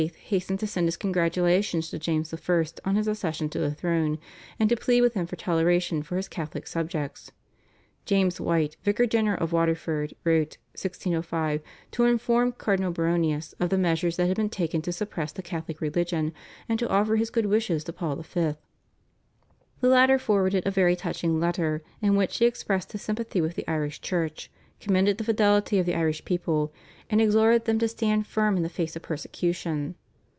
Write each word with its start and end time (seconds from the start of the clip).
hastened 0.31 0.59
to 0.59 0.65
send 0.65 0.87
his 0.87 0.97
congratulations 0.97 1.91
to 1.91 1.99
James 1.99 2.33
I. 2.33 2.63
on 2.85 2.95
his 2.95 3.07
accession 3.07 3.49
to 3.49 3.59
the 3.59 3.69
throne, 3.71 4.17
and 4.59 4.67
to 4.69 4.75
plead 4.75 5.01
with 5.01 5.13
him 5.13 5.27
for 5.27 5.35
toleration 5.35 6.01
for 6.01 6.15
his 6.15 6.27
Catholic 6.27 6.65
subjects. 6.65 7.31
James 8.05 8.41
White, 8.41 8.77
Vicar 8.83 9.05
general 9.05 9.37
of 9.39 9.53
Waterford, 9.53 10.15
wrote 10.23 10.57
(1605) 10.73 11.61
to 11.91 12.05
inform 12.05 12.53
Cardinal 12.53 12.91
Baronius 12.91 13.53
of 13.59 13.69
the 13.69 13.77
measures 13.77 14.15
that 14.17 14.25
had 14.25 14.37
been 14.37 14.49
taken 14.49 14.81
to 14.81 14.91
suppress 14.91 15.33
the 15.33 15.43
Catholic 15.43 15.79
religion 15.81 16.33
and 16.67 16.79
to 16.79 16.89
offer 16.89 17.17
his 17.17 17.29
good 17.29 17.45
wishes 17.45 17.83
to 17.83 17.93
Paul 17.93 18.15
V. 18.15 18.55
The 19.81 19.87
latter 19.87 20.17
forwarded 20.17 20.65
a 20.65 20.71
very 20.71 20.95
touching 20.95 21.39
letter 21.39 21.83
in 22.01 22.15
which 22.15 22.39
he 22.39 22.45
expressed 22.45 22.91
his 22.93 23.03
sympathy 23.03 23.39
with 23.39 23.53
the 23.53 23.67
Irish 23.67 24.01
Church, 24.01 24.49
commended 24.79 25.19
the 25.19 25.23
fidelity 25.23 25.77
of 25.77 25.85
the 25.85 25.93
Irish 25.93 26.25
people, 26.25 26.73
and 27.07 27.21
exhorted 27.21 27.65
them 27.65 27.77
to 27.77 27.87
stand 27.87 28.25
firm 28.25 28.57
in 28.57 28.63
the 28.63 28.69
face 28.69 28.95
of 28.95 29.01
persecution. 29.03 29.93